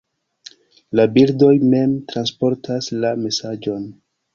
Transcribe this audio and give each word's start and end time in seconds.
La 1.01 1.05
bildoj 1.19 1.51
mem 1.75 1.95
transportas 2.15 2.93
la 3.05 3.17
mesaĝon. 3.25 3.91